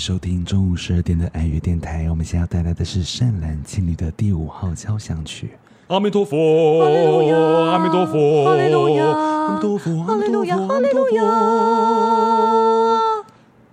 [0.00, 2.08] 收听中午十二点的爱乐电台。
[2.08, 5.50] 我们现在要带来的是善男信女的第五号交响曲。
[5.88, 6.80] 阿弥陀佛，
[7.70, 11.18] 阿弥陀佛，阿弥陀佛，阿弥陀佛，阿弥陀佛，阿弥陀佛。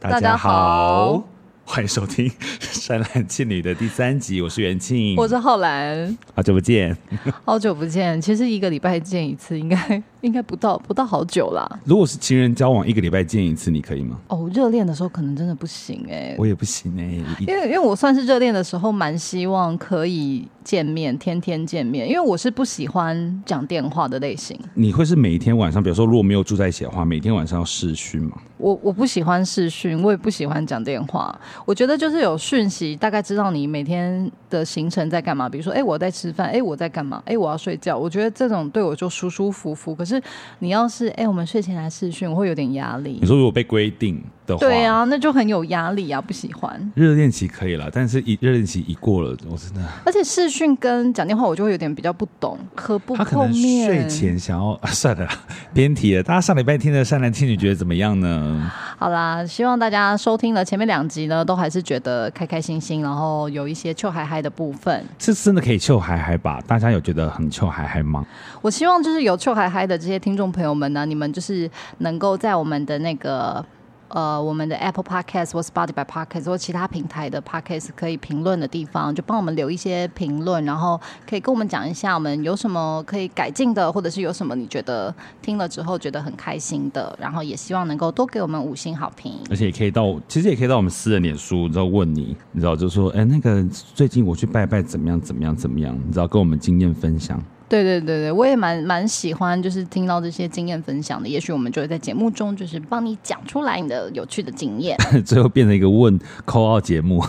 [0.01, 1.23] 大家好。
[1.63, 6.97] 欢迎收听《善男信女》的第三集，我是元庆，我是浩然，好久不见，
[7.43, 8.21] 好久不见。
[8.21, 11.79] 其实一个礼拜见一次，应该应该不到不到好久啦。
[11.85, 14.19] 如果是情人交往，一个礼拜见一次，你可以吗？
[14.27, 24.59] 哦，热恋的时候可能真的不行哎、欸，我也不行哎、欸，因为因为我算是热恋的时候，蛮希望可以见面，天天见面，因为我是不喜欢讲电话的类型。
[24.73, 28.37] 你会是每一天晚上，比如说如果没有住在一起的话，每天晚上要视讯吗？
[28.57, 31.33] 我我不喜欢视讯，我也不喜欢讲电话。
[31.63, 35.47] 我觉得就是有讯息，大概知道你每天的行程在干嘛。
[35.47, 37.21] 比如说，哎，我在吃饭，哎，我在干嘛？
[37.25, 37.95] 哎，我要睡觉。
[37.95, 39.93] 我觉得这种对我就舒舒服服。
[39.93, 40.16] 可是
[40.59, 43.17] 你要是，哎，我们睡前来试训，我会有点压力。
[43.21, 46.91] 你说如果被规定的话，对啊，那就很有压力啊，不喜欢。
[46.95, 49.81] 热恋期可以了，但是一热恋期一过了，我真的。
[50.05, 53.85] 而且视讯跟讲电话，我就会有点比较不懂，可不可面。
[53.85, 55.31] 睡前想要，啊、 算了啦，
[55.73, 56.23] 别提了。
[56.23, 58.71] 大家上礼拜听的善男信女觉得怎么样呢？
[58.97, 65.05] 好啦，希望大家收听了前面两集呢，都还是觉得开开心心，然后有一些臭嗨嗨的部分。
[65.19, 66.61] 是真的可以臭嗨嗨吧？
[66.65, 68.25] 大家有觉得很臭嗨嗨吗？
[68.61, 73.65] 我希望就是有臭嗨嗨的这些听众朋友们呢，你们就是能够在我们的那个。
[74.09, 89.33] 呃，我们的 Apple Podcast 或 Spotify Podcast 或其他平台的 Podcast 可以评论的地方，就帮我们留一些评论，然后可以跟我们讲一下我们有什么可以改进的，或者是有什么你觉得听了之后觉得很开心的，然后也希望能够多给我们五星好评。
[89.49, 93.63] 而且也可以到，其实也可以到我们私人脸书，然后问你，你知道，就说，哎，那个
[93.93, 97.41] 最近我去拜拜怎么样，怎么样，怎么样，你知道，跟我们经验分享。
[97.69, 101.27] 对对对对，我也蛮蛮喜欢，就是听到这些经验分享的。
[101.27, 107.21] 也许我们就会在节目中，就是帮你讲出来你的有趣的经验， 最后变成一个问 call out 节目。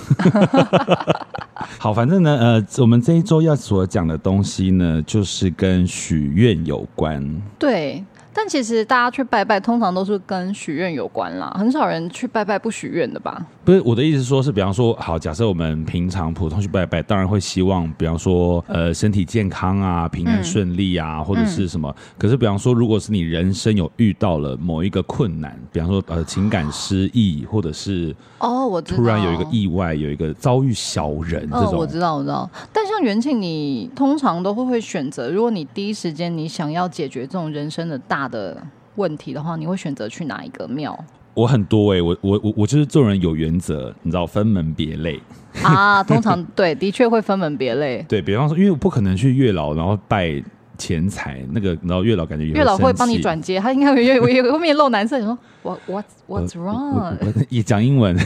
[1.78, 7.42] 好，反正呢，呃，我们这一周要所讲的东西呢，就是跟许愿有关。
[7.58, 8.04] 对。
[8.40, 13.44] 但其实大家去拜拜，通常都是跟许愿有关啦，很少人去拜拜不许愿的吧？
[13.64, 21.92] 不是，我的意思说是，比方说，好，假设我们平常普通去拜拜，当然会希望，比方说，呃，身体健康啊，平安顺利啊，嗯、或者是什么。
[22.16, 32.48] 可是，比方说，如果是你人生有遇到了某一个困难，比方说，呃，情感失意，或者是哦，我知道，突然有一个意外，有一个遭遇小人这种，哦，我知道，我知道。
[32.72, 38.56] 但像元庆，你通常都会会选择，如果你第一时间你想要解决这种人生的大的
[38.96, 40.98] 问题的话，你会选择去哪一个庙？
[41.34, 45.20] 我很多哎、欸，我我我我就是做人有原则，你知道，分门别类
[45.62, 46.02] 啊。
[46.02, 48.04] 通常 对，的确会分门别类。
[48.08, 50.42] 对，比方说，因为我不可能去月老，然后拜
[50.76, 55.38] 钱财，那个然后月老感觉月老会帮你转接，他应该会月我后面露难色，你说。
[55.68, 57.14] What what what's wrong？
[57.50, 58.16] 也 讲英文，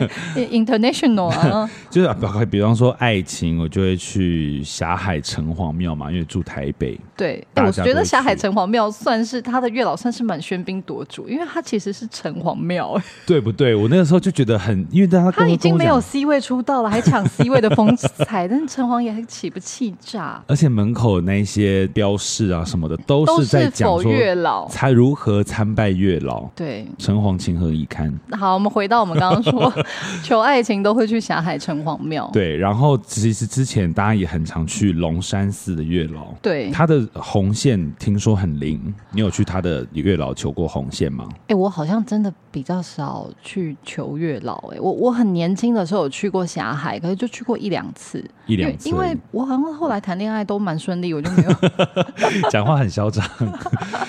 [0.34, 6.98] international 啊， 就是比方说爱情，我就会去霞海城隍庙嘛，因为住台北。
[7.14, 13.74] 对，我觉得霞海城隍庙算是他的月老，算是蛮喧宾夺主，因为他其实是城隍庙，对不对？
[13.74, 20.42] 我那个时候就觉得很，因为他他已经没有 C 位出道了，还抢 C 位的风采，但是城隍爷还岂不气炸？
[20.46, 26.85] 而且门口那些标示啊什么的，都是在讲说月老才如何参拜月老，对。
[26.98, 28.12] 城隍情何以堪？
[28.32, 29.72] 好，我们回到我们刚刚说
[30.22, 32.28] 求爱情都会去霞海城隍庙。
[32.32, 36.32] 对，然后其实之前大家也很常去龙山寺的月老。
[36.42, 38.94] 对，他的红线听说很灵。
[39.12, 41.26] 你有去他的月老求过红线吗？
[41.42, 44.76] 哎、欸，我好像真的比较少去求月老、欸。
[44.76, 48.24] 哎，我我很年轻的时候有去过霞海，可是就去过一两次。
[48.46, 51.50] 一两次，因为我好像后来谈恋爱都蛮顺利，我就没有
[52.50, 53.24] 讲话很嚣张。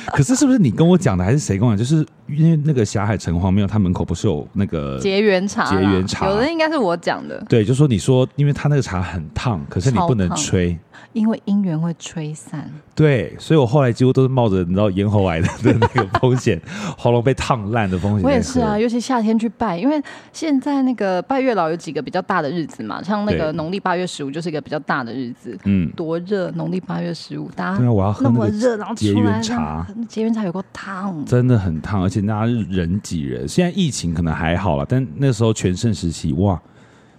[0.07, 1.77] 可是是不是你跟我讲的，还是谁跟我讲？
[1.77, 2.56] 就是因为。
[2.63, 5.69] 那个霞海城隍庙，它门口不是有那个结缘茶？
[5.69, 7.43] 结缘茶，有的应该是我讲的。
[7.49, 10.77] 对，就说你说，因为它那个茶很烫，可是你不能吹，
[11.13, 12.69] 因为姻缘会吹散。
[12.95, 16.59] 对，所以我后来几乎都是冒着你知道咽喉癌的的那个风险，
[16.97, 18.23] 喉咙被烫烂的风险。
[18.23, 20.01] 我也是啊，尤其夏天去拜，因为
[20.33, 25.57] 现在那个拜月老有几个比较大的日子嘛，像那个农历八月十五就是一个比较大的日子。
[25.65, 26.49] 嗯，多热！
[26.51, 33.47] 农历八月十五，大家对啊，我要喝那么热，然后结缘茶，结缘茶有够烫，真的很烫，而且大家人挤人。
[33.47, 36.59] 现在疫情可能还好了，但那时候全盛时期，哇！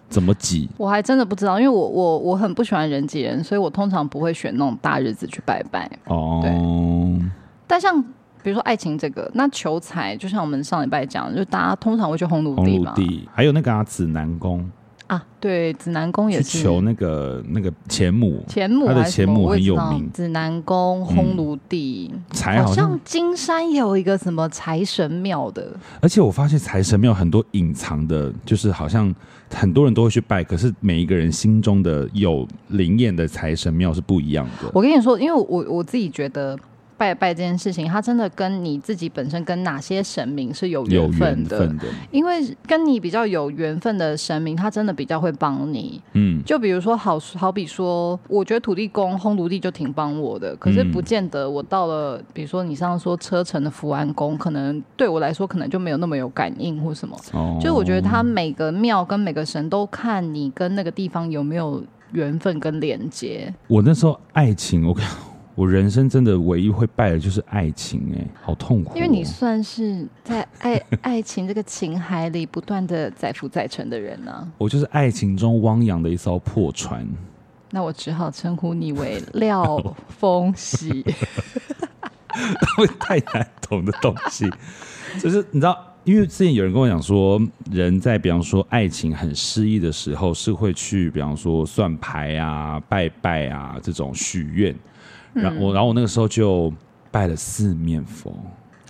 [0.09, 0.69] 怎么挤？
[0.77, 5.91] 我还真的不知道，因为我我我很不喜欢人挤人，所以我通常不会选那种大日子去拜拜。
[6.07, 6.51] 哦，对。
[7.67, 8.03] 但像
[8.43, 12.95] 比如说爱情这个，那求财，就像我们上礼拜讲，就大家通常会去红土地嘛。
[13.35, 14.69] 还有那个啊，指南宫。
[15.09, 20.09] 啊，对，指南宫也是求那个那个钱母，钱母他的钱母很有名。
[20.13, 25.75] 指南宫、烘炉地，财、嗯、好像金山有一个什么财神庙的。
[26.01, 29.15] 而且我发现财神庙很多隐藏的，就是好像
[29.51, 34.71] 很多人都会去拜，可是每一个人心中的有灵验的财神庙是不一样的。
[34.75, 36.59] 我跟你说，因为我我自己觉得。
[36.99, 41.61] 拜拜这件事情，它真的跟你自己本身跟哪些神明是有缘分的。
[41.61, 46.03] 分的，因为跟你比较有缘分的神明，他真的比较会帮你。
[46.15, 57.17] 嗯，就比如说好，好好比说，我觉得土地公、烘炉地就挺帮我的，可是不见得我到了，比如说你上次说车城的福安宫，可能对我来说可能就没有那么有感应或什么。
[57.33, 61.81] 哦，就我觉得他每个庙跟每个神都看你跟那个地方有没有
[62.11, 63.55] 缘分跟连接。
[63.69, 64.97] 我那时候爱情，我。
[65.59, 68.93] 我人生真的唯一会拜的就是爱情，哎，好痛苦哦。
[68.95, 74.53] 因为你算是在爱 爱情这个情海里不断的载浮载沉的人呢。
[74.57, 77.05] 我就是爱情中汪洋的一艘破船。
[77.73, 79.77] 那我只好称呼你为廖
[80.07, 81.05] 风喜。
[83.01, 84.49] 太难懂的东西，
[85.19, 87.41] 就是你知道，因为之前有人跟我讲说，
[87.73, 94.73] 人在比方说爱情很失意的时候，是会去比方说算牌啊、拜拜啊这种许愿。
[95.43, 96.73] 然后我，然后我那个时候就
[97.11, 98.35] 拜了四面佛。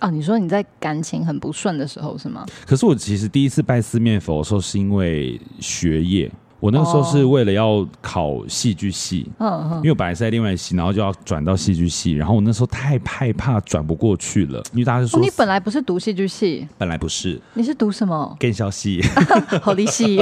[0.01, 2.45] 哦，你说你在感情很不顺的时候是吗？
[2.65, 6.31] 可是我其实第一次拜四面佛的时候，是因为学业。
[6.59, 18.35] 我那个时候是为了要考戏剧系，嗯嗯，因为我本来是在另外一系，然后就要转到戏剧系，然后我那时候太害怕转不过去了，因为大家说、哦、你本来不是读戏剧系，本来不是，你是读什么？
[18.39, 19.01] 更消系，
[19.61, 20.17] 好离戏，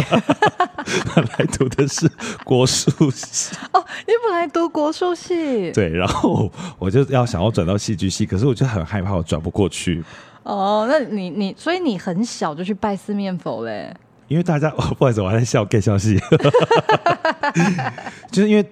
[1.15, 2.09] 本来读的是
[2.43, 3.55] 国术系。
[3.73, 10.03] 哦，你本来读国术系，对，然后我就要想要转到戏剧系，可是我就很害怕我转不过去。
[10.43, 13.93] 哦，那你你所以你很小就去拜四面佛嘞？
[14.27, 16.19] 因为大家， 不好意思，我还在笑 get 消息，
[18.31, 18.65] 就是因为，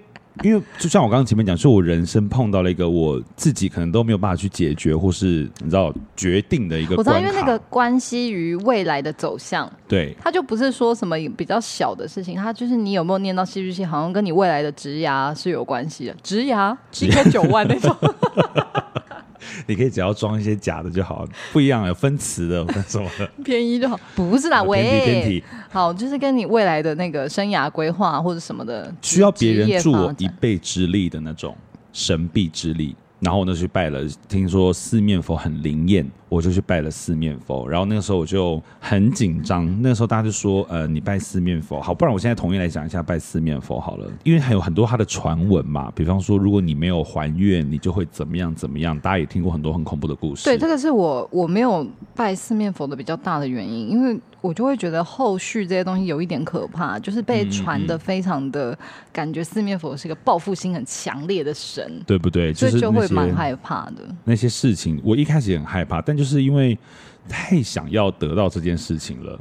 [0.44, 6.96] 因为就像我刚刚前面讲，说我人生碰到了一个我自己可能都没有办法去解决，或是你知道决定的一个。
[6.98, 17.96] 我知道，因为那个关系于未来的走向，对，它就不是说什么比较小的事情，它就是你有没有念到戏剧系，好像跟你未来的职涯是有关系的，职涯 一个九万那种。
[19.68, 23.26] 你可以只要装一些假的就好，不一样有分词的，分什么的？
[23.44, 31.56] 便宜就好，不是啦，喂，偏题偏题，好，就是跟你未来的那个生涯规划或者什么的，需要别人助我一臂之力的那种
[31.94, 32.96] 神臂之力。
[33.22, 37.68] 然后我就去拜了，听说四面佛很灵验，我就去拜了四面佛。
[37.68, 45.92] 然后那个时候我就很紧张，那个时候大家就说：“呃，你拜四面佛好，不然我现在统一来讲一下拜四面佛好了，因为还有很多他的传闻嘛。
[45.96, 49.00] 比方说，如果你没有还愿，你就会怎么样怎么样。
[49.00, 50.46] 大家也听过很多很恐怖的故事。
[50.46, 51.86] 对，这个是我我没有
[52.16, 54.20] 拜四面佛的比较大的原因，因为。
[54.42, 58.78] 我就会觉得后续这些东西有一点可怕，就是被传的非常的、嗯、
[59.12, 62.54] 感觉四面佛是一个报复心很强烈的神，对不对？
[62.54, 64.04] 就是、所以就会蛮害怕的。
[64.24, 66.78] 那些事情，我一开始也很害怕，但就是因为
[67.28, 69.40] 太想要得到这件事情了，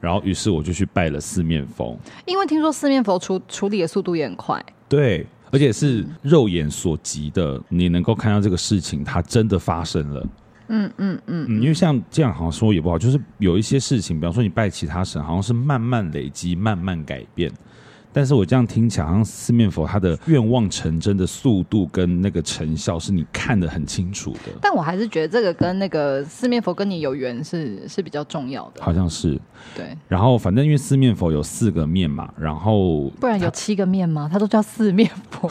[0.00, 1.98] 然后于是我就去拜了四面佛。
[2.24, 10.28] 因为听说四面佛处处理的速度也很快，对，而且是肉眼所及的，你能够看到这个事情它真的发生了。
[10.68, 17.50] 嗯嗯嗯，因为像这样好像说也不好，就是有一些事情，比方说你拜其他神，好像是慢慢累积、慢慢改变。
[18.16, 24.50] 但是我这样听起来，好像四面佛他的愿望成真的速度跟那个成效，是你看得很清楚的。
[24.62, 28.82] 但我还是觉得这个跟那个四面佛跟你有缘是是比较重要的。
[28.82, 29.38] 好像是
[29.74, 29.94] 对。
[30.08, 34.26] 然后反正因为四面佛有四个面嘛，然后不然有七个面吗？
[34.32, 35.50] 他都叫四面佛。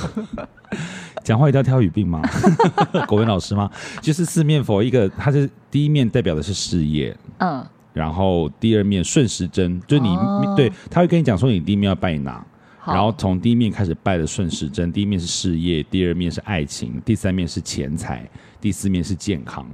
[1.24, 2.20] 讲话一定要挑语病吗？
[3.06, 3.70] 国文老师吗？
[4.02, 12.44] 就是四面佛，一个它是第一面代表的是事业，嗯，然后第二面顺时针，就你、哦、对他会跟你讲说你第一面要拜哪，
[12.86, 18.30] 然后从第一面开始拜的顺时针，第一面是事业，第二面是爱情，第三面是钱财，
[18.62, 19.66] 第四面是健康，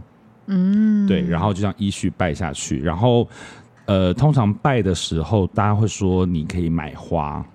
[0.48, 3.28] 嗯，对，然后就这样依序拜下去，然后
[3.86, 7.46] 呃，通常拜的时候，大家会说你可以买花。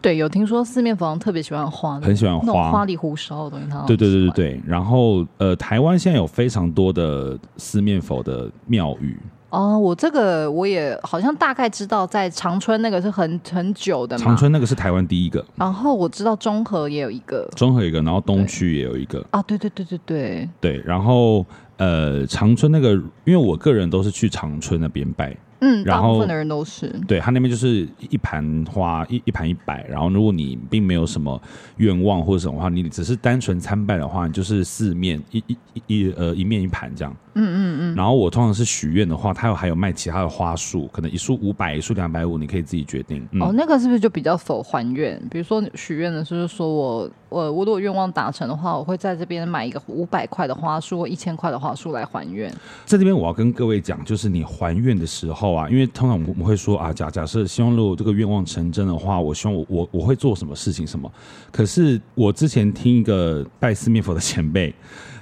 [0.00, 3.82] 对，有听说四面佛特别喜欢花，很喜欢花，花里胡哨的东西他。
[3.86, 4.60] 对对对对对。
[4.66, 9.18] 然后呃，台湾现在有非常多的四面佛的庙宇。
[9.54, 14.24] 哦，我这个我也好像大概知道，在长春那个是很很久的嘛。
[14.24, 15.44] 长春那个是台湾第一个。
[15.56, 19.24] 然后我知道中和也有一个，中和一个，然后东区也有一个。
[19.30, 20.48] 啊，对对对对对。
[20.60, 21.46] 对，然后
[21.76, 22.90] 呃，长春那个，
[23.24, 25.36] 因为我个人都是去长春那边拜。
[25.60, 31.40] 嗯，然后大部分的人都是对他那边就是一盘花一一盘一百，然后如果你并没有什么
[31.76, 37.16] 愿望或者什么话，你只是单纯参拜的话，你就是四面一一一呃一面一盘这样。
[37.34, 37.94] 嗯嗯嗯。
[37.94, 43.26] 然后我通常是许愿的话，他有还有卖其他的花束，可能一束五百，一束两百五，你可以自己决定。
[43.32, 45.20] 嗯、哦，那个是不是就比较否还愿？
[45.30, 52.50] 比如说许愿的时候，说我我我如果愿望达成的话，我会在这边买一个五百块的花束或一千块的花束来还愿。
[52.84, 61.10] 在这边我要跟各位讲，就是你还愿的时候啊，因为通常我们会说啊，假假设希望如果这个愿望成真的话，我希望我我我会做什么事情什么。
[61.50, 64.74] 可是我之前听一个拜四面佛的前辈，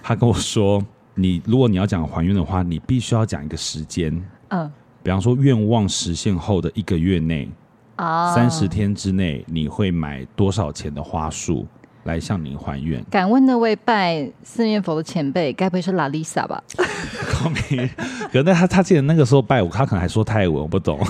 [0.03, 4.13] 他跟我说，你如果你要讲还愿的话，你必须要讲一个时间，
[4.49, 4.71] 嗯，
[5.03, 7.51] 比方说愿望实现后的一个月内
[7.97, 11.67] 啊，三十天之内，你会买多少钱的花束
[12.05, 13.05] 来向您还愿？
[13.11, 16.63] 敢问那位拜四面佛的前辈，该不会是拉丽莎吧？
[18.33, 20.99] 可能他他记得那个时候拜我，他可能还说泰文，我不懂。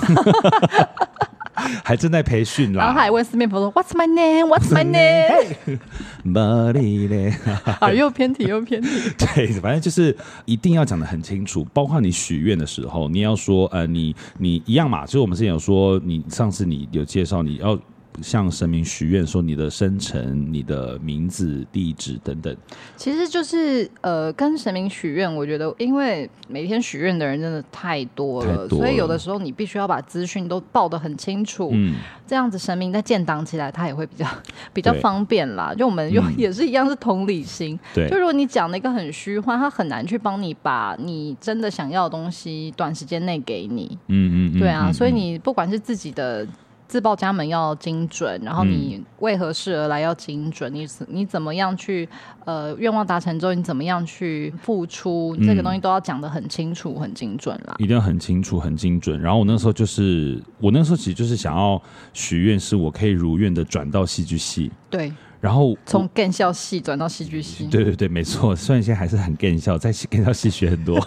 [1.83, 4.47] 还正在培训啦，然后还问四面佛说 What's my name?
[4.47, 5.79] What's my name?
[7.79, 8.89] 啊，又偏题又偏题。
[9.17, 10.15] 对，反正就是
[10.45, 17.79] 一定要讲的很清楚，包括你许愿的时候，你要说呃，你你一样嘛，就是我们之前有说，你上次你有介绍你要。
[18.21, 22.55] 向神明许愿，说你的生辰、你的名字、地址等等，
[22.95, 25.33] 其实就是呃，跟神明许愿。
[25.33, 31.95] 我觉得，因为每天许愿的人真的太多了，多了，所以有的时候你必须要把资讯都报得很清楚，嗯，
[32.27, 34.25] 这样子神明在建档起来，他也会比较
[34.73, 35.73] 比较方便啦。
[35.73, 38.09] 就我们又也是一样，是同理心，对。
[38.09, 46.47] 就如果你讲了一个很虚幻，他很难去帮你把你真的想要的东西短时间内给你，嗯嗯，对啊，所以你不管是自己的。
[46.93, 52.07] 自报家门要精准，然后你为何事而来要精准，嗯、你你怎么样去
[52.45, 57.73] 呃愿望达成之后你怎么样去付出，嗯、这个东西都要讲的很清楚、很精准啦。
[57.79, 59.19] 一定要很清楚、很精准。
[59.19, 61.81] 然后我那时候就是，我那时候其实就是想要
[62.13, 64.71] 许愿，是我可以如愿的转到戏剧系。
[64.91, 65.11] 对。
[65.41, 67.65] 然后从更校系转到戏剧系。
[67.69, 68.55] 对对对，没错。
[68.55, 71.03] 虽然现在还是很更校，在更校系学很多。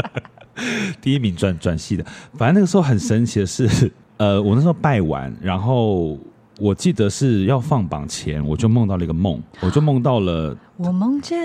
[1.00, 3.90] 第一名转转系的，反正那个时候很神奇的是。
[4.22, 6.16] 呃，我那时候拜完，然后
[6.60, 11.36] 我记得是要放榜前，我就梦到了一个梦，我就梦到了我梦见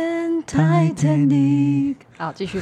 [0.46, 2.06] 泰坦尼克。
[2.24, 2.62] 好，继续，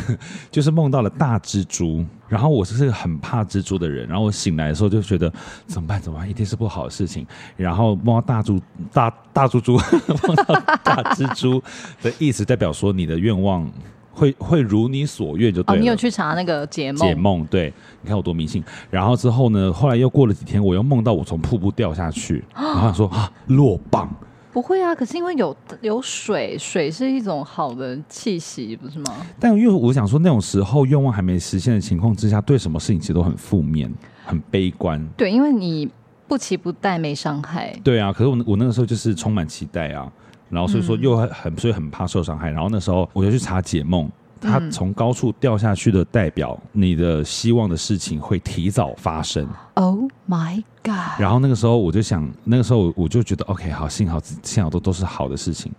[0.50, 5.30] 就是梦到了大蜘蛛，然后我是个很怕蜘蛛的人，然后我醒来的时候就觉得
[5.68, 6.00] 怎么办？
[6.00, 6.30] 怎么办？
[6.30, 7.28] 一定是不好的事情。
[7.58, 8.58] 然后梦到大猪
[8.94, 9.74] 大大猪猪，
[10.26, 11.62] 梦到大蜘蛛
[12.02, 13.70] 的意思代表说你的愿望。
[14.16, 15.80] 会会如你所愿就对了。
[15.80, 17.08] 哦，你有去查那个解梦？
[17.08, 18.64] 解梦，对，你看我多迷信。
[18.90, 24.10] 然后之后呢，后来又过了几天，我又梦到我从瀑布掉下去， 然后说啊，落榜。
[24.54, 29.14] 不会啊，可是因为有有水，水是一种好的气息，不是吗？
[29.38, 33.94] 但因为我想说，那种时候愿望还没实现的情况之下，对什么事情其实都很负面、
[34.26, 35.06] 很悲观。
[35.18, 35.92] 对，因为你
[36.26, 37.78] 不期不待没伤害。
[37.84, 40.10] 对啊，可是我我那个时候就是充满期待啊。
[40.50, 44.10] 然后所以说又很所以很怕受伤害，然后那时候我就去查解梦，
[44.40, 49.48] 他从高处掉下去的代表你的希望的事情会提早发生。
[49.74, 51.20] Oh my god！
[51.20, 55.72] 然后那个时候我就想，那个时候我就觉得 OK 好，幸好幸好都都是好的事情。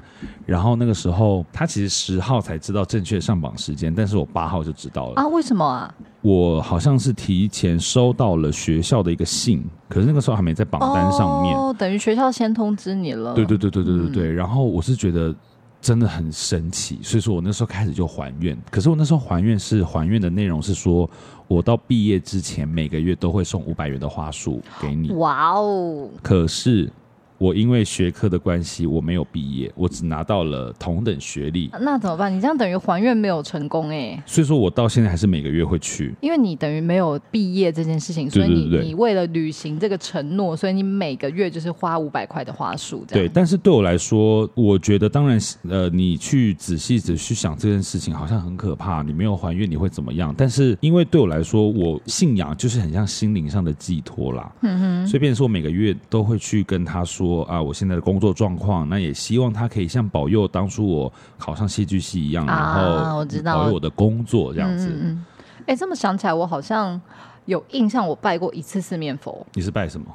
[0.45, 5.27] 然后那个时候他其实十号才知道正确上榜时间，但是我八号就知道了啊？
[5.29, 5.95] 为什么啊？
[6.27, 13.33] 我好像是提前收到了学校的一个信，可是那个时候还没在榜单上面，哦，等于学校先通知你了。
[13.33, 14.27] 对对对对对对对。
[14.33, 15.33] 嗯、然后我是觉得
[15.81, 18.59] 真的很神奇，所以说我那时候开始就还愿。
[18.73, 21.09] 可是我那时候还愿是还愿的内容是说，
[21.47, 25.13] 我到毕业之前每个月都会送五百元的花束给你。
[25.13, 26.09] 哇哦！
[26.25, 26.91] 可是。
[27.39, 31.71] 我因为学科的关系，我没有毕业，我只拿到了同等学历。
[31.81, 32.35] 那怎么办？
[32.35, 34.23] 你这样等于还愿没有成功哎。
[34.25, 36.15] 所以说我到现在还是每个月会去。
[36.21, 43.05] 因为你等于没有毕业这件事情，所以你你为了履行这个承诺，所以你每个月就是花五百块的花束。
[43.09, 45.39] 对，但是对我来说，我觉得当然，
[45.69, 49.03] 呃，你去仔细仔细想这件事情，好像很可怕。
[49.03, 50.35] 你没有还愿，你会怎么样？
[50.39, 54.51] 但是因为对我来说，我信仰就是很像心灵上的寄托啦。
[54.63, 55.07] 嗯哼。
[55.07, 57.26] 所以变成说，我每个月都会去跟他说。
[57.27, 64.87] 说啊，我现在的工作状况，那也希望他可以像保佑当初我考上戏剧系一样，啊、然后我知道保佑我的工作这样子。
[64.87, 65.25] 哎、嗯嗯
[65.67, 67.01] 欸，这么想起来，我好像
[67.47, 69.45] 有印象，我拜过一次四面佛。
[69.55, 70.07] 你是拜什么？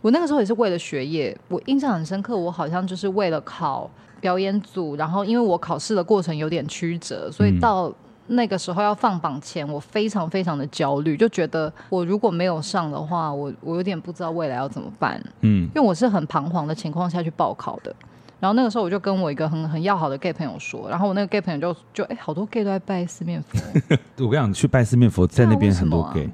[0.00, 2.36] 我那个时候也是为了学业，我印象很深刻。
[2.36, 7.92] 我好像就是为了考表演组，然后因为我考试的过程有点曲折，所以到。
[8.30, 15.20] 嗯那个时候要放榜前，我非常非常的焦虑，就觉得我如果没有上的话，我我有点不知道未来要怎么办。
[15.40, 17.94] 嗯，因为我是很彷徨的情况下去报考的。
[18.38, 23.58] 然后那个时候我就跟我一个很很要好的 gay 朋友说，然后我那个 gay 朋友就就哎，好多 gay 都在拜四面佛。
[24.24, 26.30] 我跟你讲，去拜四面佛，在那边很多 gay，啊，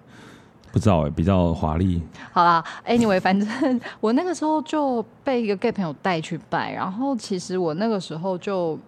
[0.70, 2.02] 不知道哎，比较华丽。
[2.30, 8.78] 好啦，anyway，反正我那个时候就被一个 gay 朋友带去拜，然后其实我那个时候就。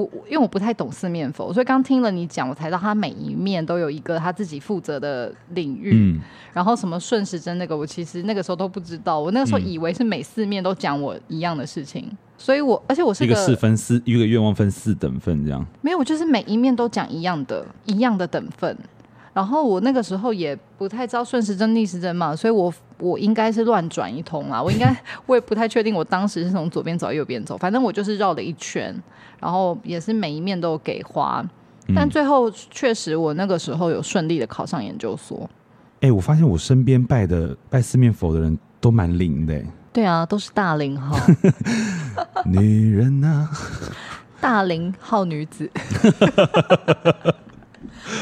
[0.00, 5.92] 我我因为我不太懂四面佛，所以刚听了你讲，我才知道他每一面都有一个他自己负责的领域。
[5.94, 6.20] 嗯，
[6.52, 9.18] 然后什么顺时针那个，我其实那个时候都不知道。
[9.18, 15.64] 我那个时候以为是每四面都讲我一样的事情，嗯、所以我而且我是一个四分四一个愿望分四等份这样。
[15.82, 18.76] 没有，我就是每一面都讲一样的，一样的等份。
[19.32, 24.60] 然后我那个时候也不太知道顺时针逆时针嘛，所以我我应该是乱转一通啦。
[24.62, 24.94] 我应该
[25.26, 28.94] 我也不太确定，我当时是从左边走右边走，反正我就是绕了一圈，
[29.40, 31.44] 然后也是每一面都有给花，
[31.94, 35.48] 但最后确实我那个时候有顺利的考上研究所。
[36.02, 39.60] 哎、欸，我发现我身边拜的拜四面佛的人都蛮灵的。
[39.92, 41.16] 对啊，都是大龄号
[42.46, 43.50] 女人啊，
[44.40, 45.70] 大龄号女子。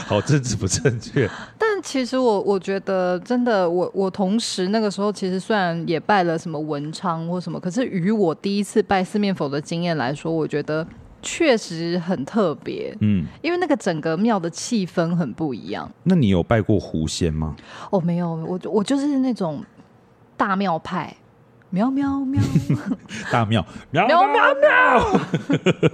[0.06, 1.57] 好政治不正确，但
[1.88, 10.87] 其实我我觉得真的，我我同时那个时候其实虽然也拜了什么文昌或什么，可是于我第一次拜四面佛的经验来说，我觉得
[11.23, 12.95] 确实很特别。
[13.00, 15.90] 嗯，因为那个整个庙的气氛很不一样。
[16.02, 17.57] 那你有拜过狐仙吗？
[17.90, 19.64] 哦，没有，我我就是那种
[20.37, 21.16] 大庙派，
[21.71, 22.42] 喵喵喵，
[23.33, 24.26] 大庙喵喵
[24.61, 25.21] 喵。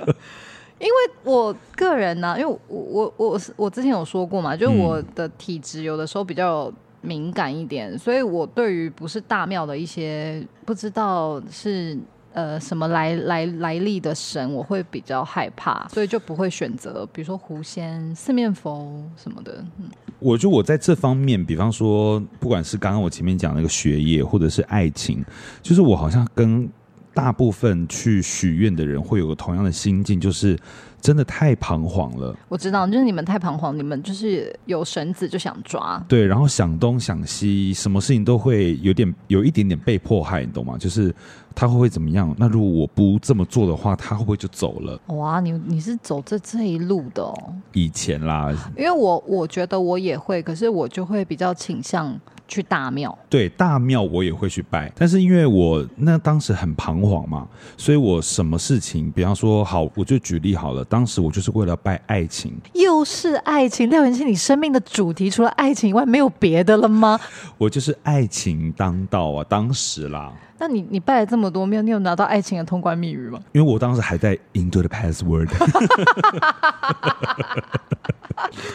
[0.84, 11.98] 喵因为我个人呢、啊，因为我我我我之前有说过嘛，就是我的体质有的时候比较敏感一点，嗯、所以我对于不是大庙的一些不知道是
[12.32, 19.64] 呃什么来来来历的神，我会比较害怕，所以就不会选择，比如说狐仙、四面佛什么的。
[19.78, 19.88] 嗯，
[20.18, 25.24] 我觉得我在这方面，比方说，不管是刚刚我前面讲那个学业，或者是爱情，
[25.62, 26.68] 就是我好像跟。
[27.14, 30.58] 大部分去许愿的人会有个同样的心境，就是
[31.00, 32.36] 真的太彷徨了。
[32.48, 36.02] 我知道，就是你们太彷徨，你们就是有绳子就想抓。
[36.08, 40.76] 对，然后想东想西，什么事情都会有点有一点点被迫害，你懂吗？
[40.76, 41.14] 就是
[41.54, 42.34] 他会会怎么样？
[42.36, 45.00] 那如果我不这么做的话，他会不会就走了？
[45.06, 47.54] 哇，你你是走这这一路的哦？
[47.72, 52.18] 以前啦，因为我我觉得我也会，可是我就会比较倾向。
[52.46, 67.18] 去大庙，对，大庙我也会去拜，但是因为我那当时很彷徨嘛，所以我什么事情，比方说好，我就举例好了，当时我就是为了拜爱情，又是爱情，廖元清，你生命的主题除了爱情以外没有别的了吗？
[67.56, 70.32] 我就是爱情当道啊，当时啦。
[70.58, 73.40] 那你你拜了这么多庙，你有拿到爱情的通关密语吗？
[73.52, 75.48] 因为我当时还在 into the password。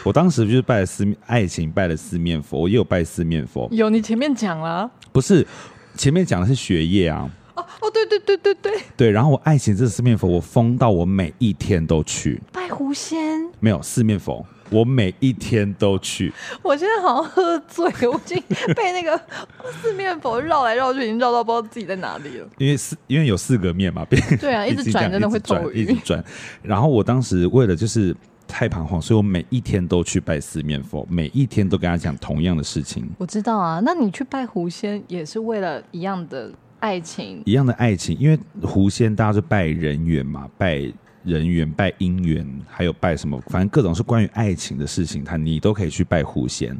[0.04, 3.68] 我当时就是拜了四爱情，拜了四面佛，我也有拜四面佛。
[3.70, 5.46] 有，你前面讲了，不是
[5.96, 7.30] 前面讲的是学业啊。
[7.54, 9.10] 哦哦，对对对对对对。
[9.10, 13.40] 然后我爱情这四面佛，我封到我每一天都去拜狐仙。
[13.58, 16.32] 没有四面佛，我每一天都去。
[16.62, 18.42] 我现在好像喝醉，我已经
[18.74, 19.20] 被那个
[19.82, 22.48] 四面佛绕来绕去，已经绕到不知道自己在哪里了。
[22.58, 24.06] 因为四，因为有四个面嘛，
[24.40, 26.24] 对啊，一直转真的会转，一直转。
[26.62, 28.16] 然后我当时为了就是。
[28.52, 33.08] 太彷徨，所以我每一天都去拜四面佛，每一天都跟他讲同样的事情。
[33.16, 40.82] 我知道啊，那你去拜狐仙也是为了一样的爱情，一样的爱情，因为狐仙大家是拜人缘嘛，拜
[41.22, 46.76] 人缘、拜姻缘，还有拜什么，反正各种是关于爱情的事情，他你都可以去拜狐仙。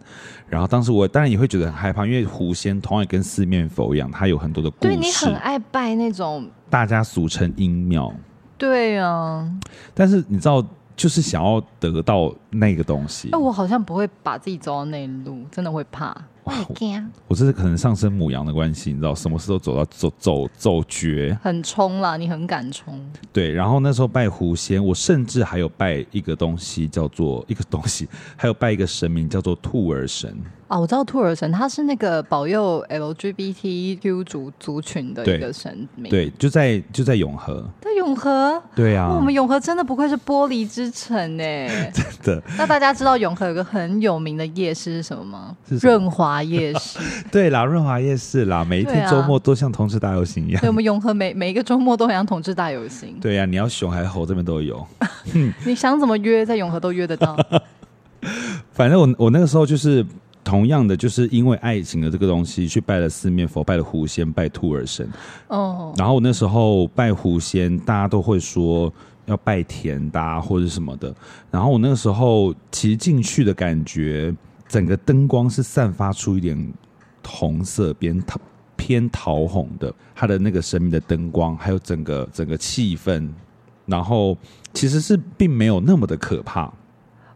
[0.48, 4.88] 然后当时我当然也会觉得很害怕，因为狐仙同样跟四面佛一样，它有很多的故事。
[4.88, 8.12] 对，你很爱拜那种大家俗称阴庙。
[8.56, 9.50] 对啊，
[9.94, 10.64] 但是你知道。
[11.00, 13.30] 就是想要得到那个东西。
[13.32, 16.14] 哎，我好像不会把自己走到那一路，真的会怕。
[16.44, 16.52] 我
[17.28, 23.00] 我这是可能上升母羊的关系，你知道，什么事都走到走走走绝，很冲啦，你很敢冲。
[23.32, 30.36] 对，然后那时候拜狐仙，我甚至还有拜一个东西叫做一个东西， 还有拜一个神明叫做兔儿神。
[30.66, 36.10] 啊，我知道兔儿神，他是那个保佑 LGBTQ 族族群的一个神明。
[36.10, 37.64] 对，对，就在就在永和。
[37.80, 38.60] 在永和。
[38.74, 41.42] 对啊，我们永和真的不愧是玻璃之城呢。
[41.92, 42.42] 真的。
[42.58, 45.56] 那大家知道永和有个很有名的夜市是什么吗？
[45.68, 46.98] 是润华夜市。
[47.30, 50.60] 对啦，润华夜市啦，每一天周末都像同志大游行一样。
[50.60, 53.16] 对，我们永和每每一个周末都很像同志大游行。
[53.22, 54.84] 对呀、啊，你要熊还是猴，这边都有。
[55.64, 57.36] 你想怎么约，在永和都约得到。
[58.72, 60.04] 反正我我那个时候就是。
[60.42, 65.08] 同样的，就是因为爱情的这个东西，去拜了四面佛，拜了狐仙，拜兔儿神。
[65.48, 65.92] 哦。
[65.96, 68.92] 然后那时候拜狐仙，大家都会说
[69.26, 71.14] 要拜田的或者什么的。
[71.50, 74.34] 然后我那个时候其实进去的感觉，
[74.66, 76.72] 整个灯光是散发出一点
[77.24, 78.40] 红色，偏桃
[78.76, 79.94] 偏桃红的。
[80.14, 83.28] 它的那个神秘的灯光，还有整个整个气氛，
[83.84, 84.36] 然后
[84.72, 86.72] 其实是并没有那么的可怕。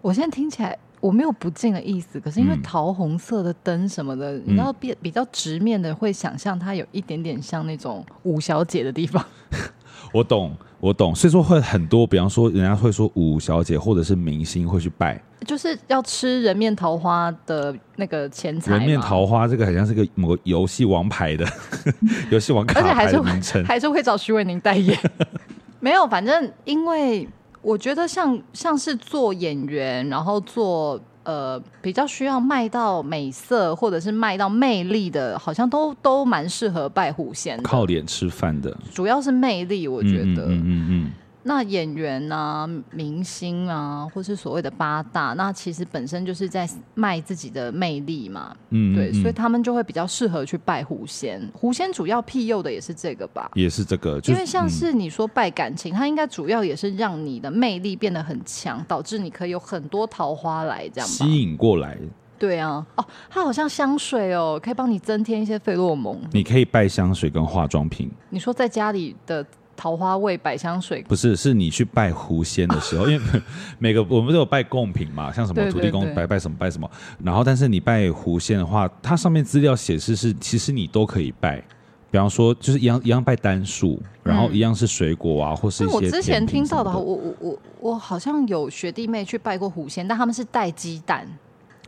[0.01, 0.77] 我现在听起来。
[1.05, 9.23] 我没有不敬的意思，可是因为桃红色的灯什么的，嗯、你知道，比比较直面的会想象它有一点点像那种五小姐的地方。
[10.15, 18.73] 我懂，我懂，所以说会很多，比方说人家会说五小姐或者是明星会去拜，就是要吃人面桃花的那个钱财。
[18.79, 21.47] 人面桃花这个好像是个某个游戏王牌的
[22.33, 24.99] 游戏王卡牌的名称，还是会找徐伟宁代言。
[25.81, 27.29] 没有，反正因为
[27.65, 31.01] 我觉得像像是做演员，然后做。
[31.25, 40.45] 呃，比较需要卖到美色或者是卖到魅力的，好像都都蛮适合拜虎仙，靠脸吃饭的，主要是魅力，我觉得。
[40.45, 40.65] 嗯嗯嗯。
[40.69, 41.13] 嗯嗯
[41.47, 48.57] 那演员啊、明星啊，或是所谓的八大，那其实本身就是在卖自己的魅力嘛。
[48.71, 51.41] 嗯，对，所以他们就会比较适合去拜狐仙。
[51.53, 53.51] 狐仙主要庇佑的也是这个吧？
[53.55, 61.99] 也是这个，因为像是你说拜感情，它应该主要也是让你的魅力变得很强，导致你可以有很多桃花来这样吸引过来。
[62.39, 66.19] 对啊，哦，它好像香水哦，可以帮你增添一些费洛蒙。
[66.33, 68.11] 你可以拜香水跟化妆品。
[68.31, 69.45] 你说在家里的。
[69.77, 71.03] 桃花味百香水。
[71.09, 73.43] 不是，是你去拜狐仙的时候，因为
[73.79, 76.91] 每个我们都有拜贡品嘛，像什么土地公拜拜什么拜什么，
[77.23, 81.63] 然后但是你拜狐仙的话，它上面资料显示是其实你都可以拜，
[82.11, 85.95] 比方说就是一样一样拜单数，然后一样是水果啊，或是一些。
[85.95, 91.27] 我之前听到的，我我我我好像有学弟妹去拜过狐仙，但他们是带鸡蛋，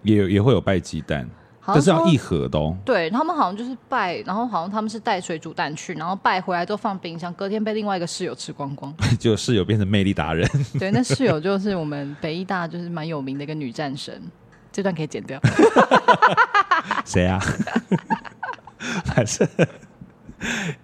[0.03, 1.29] 也也会有拜鸡蛋。
[1.75, 2.77] 这是要一盒的哦。
[2.85, 10.49] 对，他们好像就是拜，然后好像他们是带水煮蛋去，然后拜回来都放冰箱，隔天被另外一个室友吃光光， 就室友变成魅力达人。
[10.79, 14.23] 对，那室友就是我们北艺大就是蛮有名的一个女战神，
[14.71, 15.41] 这段可以剪掉。
[17.05, 17.41] 谁啊？
[19.05, 19.49] 反正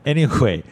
[0.05, 0.63] anyway。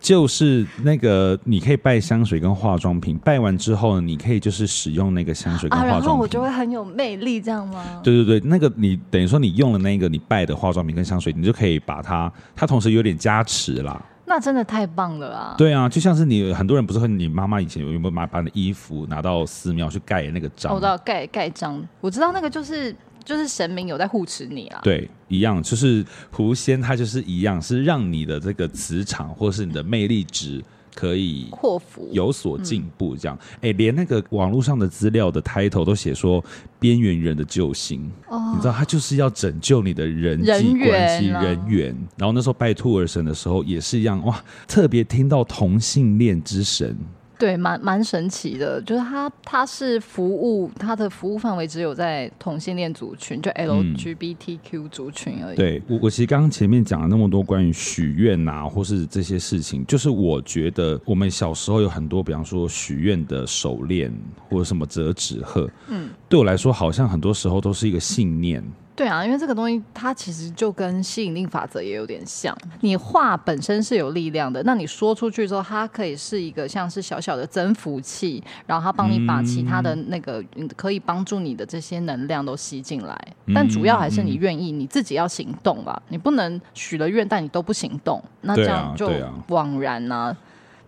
[0.00, 8.00] 就是那个，你可以拜香水跟化妆品，拜完之后呢，你可以就是使用那个香水跟化妆品，啊、然后我就会很有魅力，这样吗？
[8.02, 14.00] 对对对，那个你等于说你用了那个你拜的化妆品跟香水，你就可以把它，它同时有点加持啦。
[14.24, 15.54] 那真的太棒了啊！
[15.56, 20.74] 对啊，就像是你很多人不是和你妈妈以前有没有把把你的衣服拿到寺庙去盖那个章？
[20.74, 22.94] 我知道盖盖章，我知道那个就是。
[23.28, 30.64] 就是神明有在护持你啊，对，一样，就是狐仙，它就是一样，是让你的这个磁场或是你的魅力值
[30.94, 33.38] 可以扩幅有所进步，这样。
[33.56, 36.42] 哎、嗯欸，连那个网络上的资料的 title 都写说
[36.80, 41.94] 边缘人的救星，哦，你知道，他就是要拯救你的人际关系人缘。
[42.16, 46.96] 然后那时候拜兔儿神的时候也是一样，哇，特别听到同性恋之神。
[47.38, 55.54] 对，蛮蛮神奇的，就是它它是服务它的服务范围只有在同性恋族群，就 LGBTQ 族群而已。
[55.54, 64.12] 嗯、对我，我其实刚刚前面讲了那么多关于许愿呐，或是这些事情，就是我觉得我们小时候有很多，比方说许愿的手链
[64.48, 68.60] 或者什么折纸鹤，嗯，对我来说好像很多时候都是一个信念。
[68.98, 72.52] 对啊，因为这个东西它其实就跟吸引力法则也有点像。
[72.80, 80.42] 你话本身是有力量的，那你说出去之后，它可以是一个像是小小的增幅器，然后它帮你把其他的那个
[80.74, 83.16] 可以帮助你的这些能量都吸进来。
[83.54, 86.02] 但主要还是你愿意，你自己要行动吧。
[86.08, 89.12] 你不能许了愿，但你都不行动，那这样就
[89.46, 90.36] 枉然啊。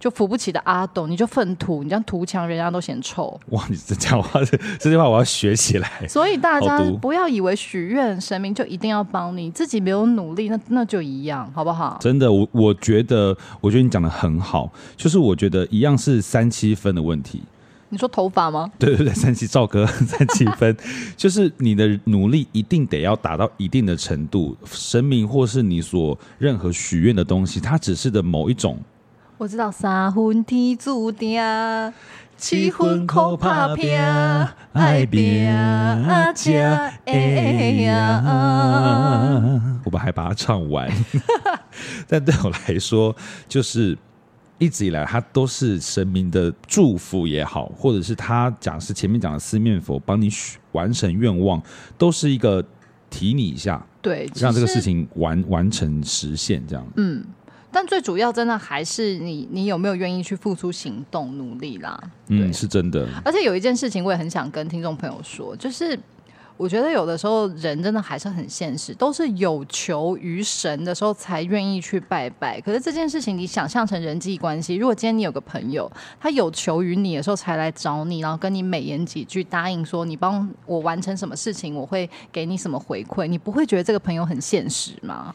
[0.00, 3.38] 就扶不起的阿斗，你就粪土，你这样涂墙，人家都嫌臭。
[3.50, 5.88] 哇，你这讲话，这这句话我要学起来。
[6.08, 11.98] 所以大家不要以为许愿神明就一定要帮你，自己没有努力，那那就一样，好不好？
[12.00, 17.42] 真的，我我觉得，我觉得你讲的很好，就是我觉得一样是三七分的问题。
[17.90, 18.70] 你说头发吗？
[18.78, 20.74] 对对对，三七赵哥 三七分，
[21.16, 28.78] 就是你的努力一定得要达到一定的程度，神明或是你所任何许愿的东西，它只是的某一种。
[29.40, 31.40] 我知道三分天注定，
[32.37, 33.98] 七分靠打拼，
[34.74, 35.46] 爱拼
[36.35, 37.90] 才会赢。
[39.83, 40.87] 我们还把它唱完，
[42.07, 43.16] 但对我来说，
[43.48, 43.96] 就是
[44.59, 51.62] 一直以来，它都是神明的祝福也好，或者是他讲是前面讲的四面佛帮你许完成愿望，
[51.96, 52.62] 都是一个
[53.09, 57.24] 提你一下，对，让这个事情完完成实现这样，嗯。
[57.72, 61.98] 但最主要，真的还是你，你有没有愿意去付出行动、努力啦？
[62.28, 63.06] 嗯，是真的。
[63.24, 65.98] 而且有一件事情，我也很想跟听众朋友说，就是
[66.56, 72.61] 我觉得有的时候人真的还是很现实，都是有求于神的时候才愿意去拜拜。
[72.61, 85.35] 可是这件事情，你想象成人际关系，如果今天你有个朋友，他有求于你的时候才来找你，然后跟你美言几句，答应说你帮我完成什么事情，我会给你什么回馈，你不会觉得这个朋友很现实吗？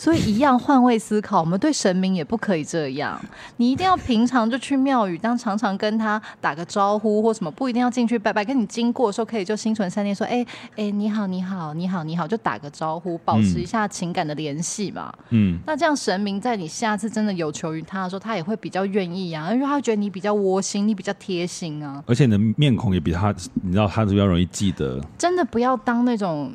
[0.00, 3.20] 所以一样换位思考，我们对神明也不可以这样。
[3.58, 8.42] 你一定要平常就去庙宇，当常常跟他打个招呼或什么，不一定要进去拜拜。
[8.42, 10.42] 跟你经过的时候，可以就心存善念，说：“哎
[10.76, 22.02] 哎，你好，你好，你好，你好，就打个招呼，保持一下情感的联系嘛。”嗯，那这样神明在你下次真的有求于他的时候，他也会比较愿意啊，因为他觉得你比较窝心，你比较贴心啊。
[22.06, 24.98] 而且你的面孔也比他，你知道他是比较容易记得。
[25.18, 26.50] 真的不要当那种。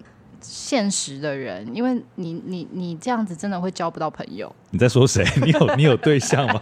[0.47, 4.53] 现实的人，因为你你你这样子真的会交不到朋友。
[4.69, 5.25] 你在说谁？
[5.43, 6.59] 你有你有对象吗？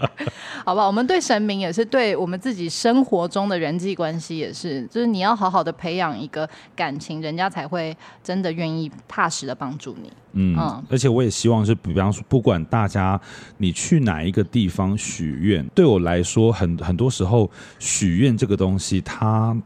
[0.64, 10.12] 好吧，我们对神明也是，对我们自己生活中的人际关系也是，就是你要好好的培养一个感情，人家才会真的愿意踏实的帮助你。
[10.32, 13.20] 嗯，嗯，而且我也希望是，比方说，不管大家
[13.58, 19.56] 你去哪一个地方许愿，对我来说，很很多时候许愿这个东西，它。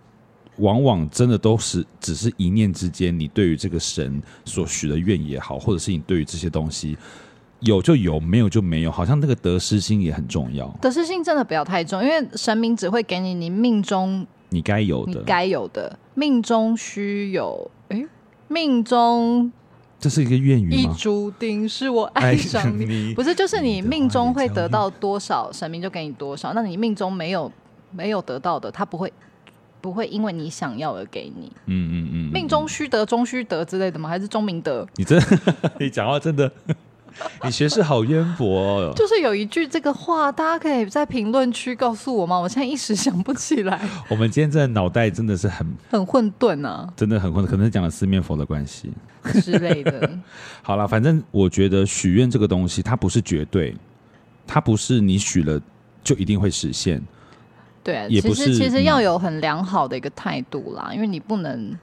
[0.61, 6.96] 往往真的都是只是一念之间，你对于这个神所许的愿也好，或者是你对于这些东西
[7.61, 10.68] 有就有，没有就没有，好像那个得失心也很重要。
[10.81, 17.70] 得失心真的不要太重，因为神明只会给你你命中你该有的，该有的命中须有。
[17.88, 18.05] 哎，
[18.49, 19.51] 命中
[19.99, 20.92] 这是一个愿语吗？
[20.92, 26.53] 一注定是我爱上你，你不是就是你命中会得到多少，神明就给你多少。
[26.53, 27.51] 那你命中没有
[27.92, 29.12] 没有得到的，他不会。
[29.80, 34.08] 不会因为你想要而给你，嗯嗯嗯，命中须得，终须得之类的吗？
[34.08, 34.86] 还是终明德？
[34.96, 35.20] 你真，
[35.78, 36.50] 你讲话真的，
[37.44, 38.92] 你学识好渊博哦。
[38.94, 42.38] 就是有一句这个话，大家可以在评论区告诉我吗？
[42.38, 43.80] 我现在一时想不起来。
[44.08, 48.90] 我们今天这脑袋真的是很很混沌啊，真的很混沌，可能是讲了四面佛的关系
[49.42, 50.10] 之类的。
[50.62, 53.74] 好了，反正我觉得许愿这个东西，它不是绝对，
[54.46, 55.60] 它不是你许了
[56.04, 57.02] 就一定会实现。
[57.82, 61.76] 对啊，其实其实要有很良好的一个态度啦，嗯，因为你不能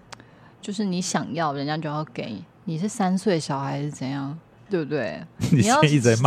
[0.62, 2.36] 就是你想要，人家就要给。
[2.66, 4.38] 你是三岁小孩是怎样，
[4.70, 5.18] 对不对？
[5.54, 5.82] 你要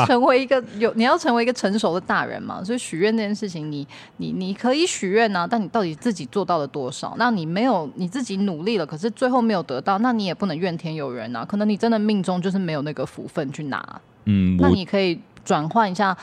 [0.07, 2.65] 成为一个有，你要成为一个成熟的大人嘛。
[2.65, 7.15] 所以许愿这件事情你，你你你可以许愿啊，但你到底自己做到了多少？
[7.19, 11.45] 那你没有你自己努力了，可是最后没有得到，那你也不能怨天尤人啊。
[11.45, 14.01] 可能你真的命中就是没有那个福分去拿。
[14.25, 16.17] 嗯，那你可以转换一下。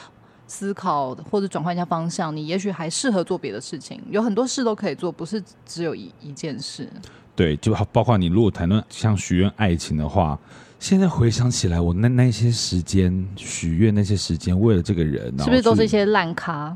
[0.47, 4.01] 思考或者转换一下方向，你也许还适合做别的事情。
[4.09, 6.89] 有很多事都可以做，不是只有一一件事。
[7.35, 10.39] 对，就包括你如果谈论像许愿爱情的话，
[10.79, 16.75] 现在回想起来，我那那些时间许愿那些时间，为了这个人，是不是都是一些烂咖？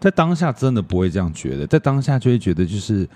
[0.00, 3.06] 在当下真的不会这样觉得，在当下就会觉得就是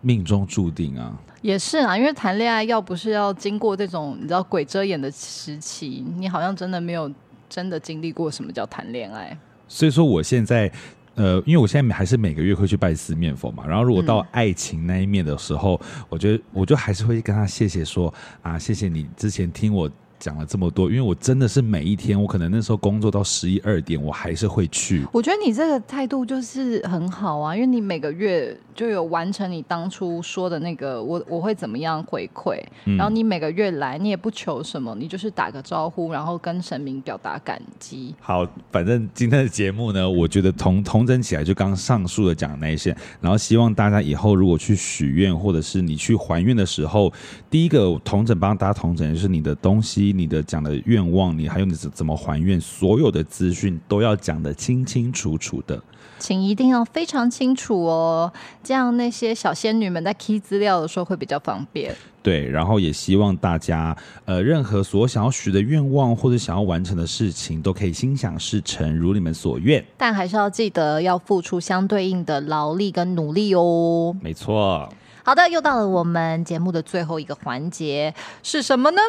[0.00, 1.16] 命中注定啊。
[1.40, 7.10] 也是啊，因为谈恋爱要不是要经过这种你知道鬼遮眼的时期，你好像真的没有。
[7.48, 9.36] 真的经历过什么叫谈恋爱？
[9.66, 10.70] 所以说我现在，
[11.14, 13.66] 呃，因为我现在还是每个月会去拜四面佛嘛。
[13.66, 19.90] 然后如果到爱情那一面的时候，嗯、我觉得我就还是会跟他谢谢说啊，谢谢你之前听我。
[20.18, 25.06] 讲了这么多，因为我真的是每一天，我可能那时候工作到十一二点，我还是会去。
[25.12, 38.14] 我觉得你这个态度就是很好啊，因为你每个月就有完成你当初说的那个，我我会怎么样回馈，嗯，然后你每个月来，你也不求什么，你就是打个招呼，然后跟神明表达感激。
[38.20, 47.12] 好，反正今天的节目呢，我觉得同同整起来，就刚刚上述的讲的那些，然后希望大家以后如果去许愿，或者是你去还愿的时候，
[47.48, 50.07] 第一个同整帮大家同整就是你的东西。
[50.12, 55.82] 你的讲的愿望，你还有你怎怎么还愿，所有的资讯都要讲得清清楚楚的，
[56.18, 61.94] 请一定要非常清楚哦，这样那些小仙女们在 key 资料的时候会比较方便。
[62.22, 69.82] 对，然后也希望大家，呃，任何所想要许的愿望或者想要完成的事情，都可以心想事成，如你们所愿。
[69.96, 74.14] 但还是要记得要付出相对应的劳力跟努力哦。
[74.20, 74.92] 没错。
[75.24, 79.00] 好的，又到了我们节目的最后一个环节，是什么呢？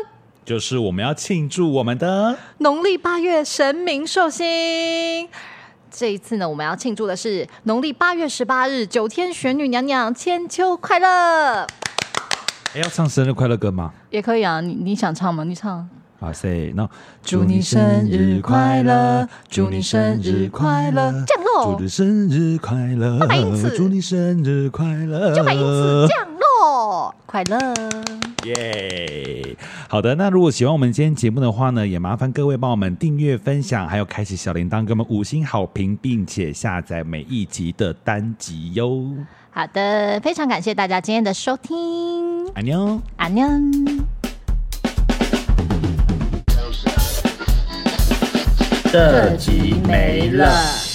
[0.50, 5.30] 就是我们要庆祝我们的农历八月神明寿星。
[5.92, 11.68] 这一次呢，我们要庆祝的是农历八月十八日九天玄女娘娘千秋快乐。
[12.74, 13.94] 哎，要唱生日快乐歌吗？
[14.10, 15.44] 也可以啊，你你想唱吗？
[15.44, 15.88] 你唱。
[16.20, 16.90] 啊，say no。
[17.22, 21.76] 祝你生日快乐，祝你生日快乐，降落。
[21.76, 23.20] 祝你生日快乐，
[23.78, 26.28] 祝你生日快乐，就买一次降
[27.00, 27.58] 落，快乐。
[28.44, 29.56] 耶、yeah，
[29.88, 30.16] 好的。
[30.16, 39.06] 那如果喜欢我们今天节目的话呢，也麻烦各位帮我们订阅、分享，还有开启小铃铛，给我们五星好评，并且下载每一集的单集哟。
[39.52, 42.48] 好的，非常感谢大家今天的收听。
[42.54, 43.48] 安妞，安妞。
[48.92, 50.89] 这集没了。